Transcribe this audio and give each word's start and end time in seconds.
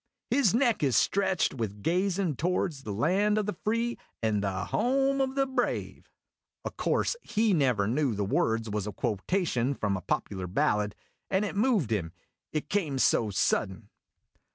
"His 0.31 0.55
neck 0.55 0.81
is 0.81 0.95
stretched 0.97 1.53
with 1.53 1.83
gazin' 1.83 2.35
to 2.37 2.47
wards 2.47 2.81
the 2.81 2.91
land 2.91 3.37
o' 3.37 3.43
the 3.43 3.55
free 3.63 3.99
and 4.23 4.41
the 4.41 4.65
home 4.65 5.21
o' 5.21 5.31
the 5.31 5.45
brave!' 5.45 6.09
O' 6.65 6.71
course 6.71 7.15
he 7.21 7.53
never 7.53 7.87
knew 7.87 8.15
the 8.15 8.25
words 8.25 8.67
was 8.67 8.87
a 8.87 8.91
quotation 8.91 9.75
from 9.75 9.95
a 9.95 10.01
popular 10.01 10.47
ballad, 10.47 10.95
and 11.29 11.45
it 11.45 11.55
moved 11.55 11.91
him 11.91 12.13
it 12.51 12.67
came 12.67 12.97
so 12.97 13.29
sudden. 13.29 13.89